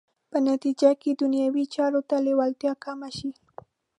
په 0.31 0.37
نتیجه 0.49 0.89
کې 1.01 1.11
دنیوي 1.21 1.65
چارو 1.75 2.01
ته 2.09 2.15
لېوالتیا 2.25 2.73
کمه 2.83 3.09
شي. 3.17 3.29